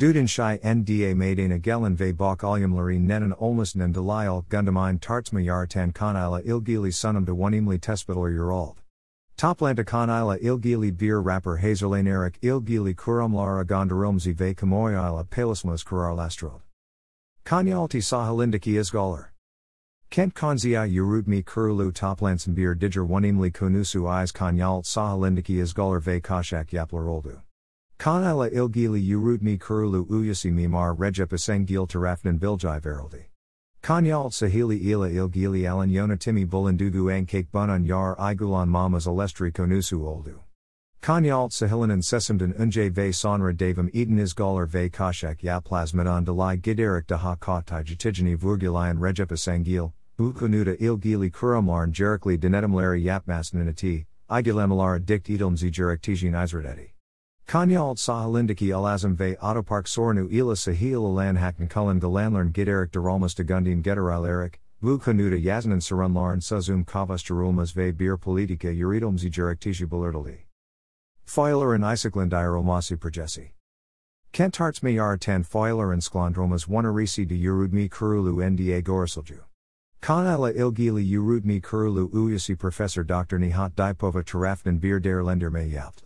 [0.00, 6.92] Duden şi nda madena gelin ve bok nenen olmasının delayal gundamine tartsma yaratan konila ilgili
[6.92, 8.76] sunumda onimli tespital urald.
[9.36, 16.65] Toplanta konila ilgili bir rapper hazerlanerik ilgili kurumlara gondarumzi ve kamoyila palismus kurarlastrod.
[17.46, 19.26] Kanyalti Sahalindiki Isgalar.
[20.10, 27.06] Kent Konzia Yurudmi Kurulu Toplansenbir Diger Onimli Konusu Is Kanyalt Sahalindiki Isgalar Ve Kashak Yaplar
[27.06, 27.40] Oldu.
[28.00, 33.26] Kanila Ilgili Yurudmi Kurulu Uyasi Mimar Rejepisengil Tarafnan Biljai Veraldi.
[33.80, 40.40] Kanyalt Sahili Ila Ilgili Alan Yonatimi Bulandugu Ankake Bunan Yar Igulan Mamas Alestri Konusu Oldu.
[41.02, 47.06] Kanyalt Sahilanan Sesamdan Unje ve Sonra Davam Eden Isgalar ve Kashak Ya Plasmadan Dalai Giderik
[47.06, 56.32] Daha Katai Jatijani Vurgilayan Rejepasangil, Ukunuda Ilgili Kurumlarn Jerikli Denetamlari Yapmasnanati, Igilamalara Dikt Edilmzi Jeriktijin
[56.32, 56.90] Isradeti.
[57.46, 63.82] Kanyalt Sahalindiki Alazam ve Autopark Sornu Ila Sahil Alan Hakan Kullan Galanlern Giderik Deralmas Degundim
[63.82, 70.45] Gederal Erik, Vukanuda Yaznan Sarunlarn Suzum Kavas Jerulmas ve Bir Politika Uridilmzi Jeriktiji Balerdali.
[71.26, 73.50] Foiler and Isakland Iromasi Progesi.
[74.32, 79.40] Kentarts Mayar tan Foiler and Sklondromas Wanarisi de Urudmi Kurulu Nda Gorisilju.
[80.00, 83.38] Kanala Ilgili Urudmi Kurulu Uyasi Professor Dr.
[83.38, 86.04] Nihat Dipova Tarafnan Bir der Lender Mayapt.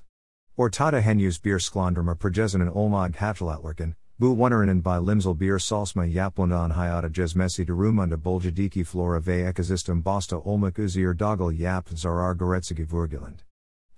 [0.58, 7.10] Ortada Henus Bir Sklondroma Projesanen Olmod Hatlalatlerken, Bu Woneranen by Limsel Bir Salsma Yaplundan Hayata
[7.10, 13.42] Jesmesi Durumunda Boljadiki Flora Ve Ekazistum Bosta Olmak Uzir Dogal Yap Zarar Goretsigi Vurguland.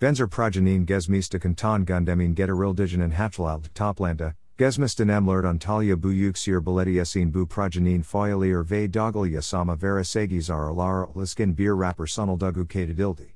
[0.02, 7.46] Benzer Progenin Gesmista Kanton Gundemin Getarildigen Hatlalat Toplanda, Gesmistan Emlert Antalya Bu Yuxir Baleti Bu
[7.46, 13.28] Progenin Foyalier Ve Dogal Yasama Vera Segizar Alara Liskin Bir Rapper Sunal Dugu Kadadildi.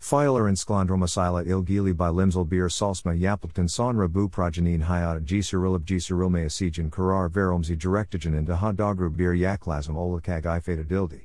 [0.00, 6.44] Foiler and Sklondromasila Ilgili by Limsel Bir Salsma Yaplepton Sonra Bu Progenin Hayat Gisirilib Gisirilme
[6.44, 11.20] Asijan Karar Veromzi Direktigen and Daha Dogru Bir Yaklasm Olakag Ifada Dildi.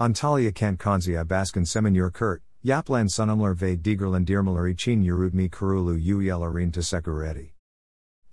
[0.00, 2.42] Antalya Kant Konzia Baskin Seminur Kurt.
[2.66, 7.52] Yaplan sunumlar ve digerlan dirmalar için yurudmi kurulu uyelarin tesekureti.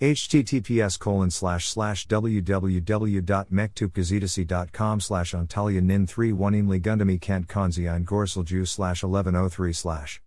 [0.01, 8.66] https colon slash slash www.mektupgazetasi.com slash antalya nin 3 1 imli gundami kent konzian gorsilju
[8.66, 10.21] slash 1103 slash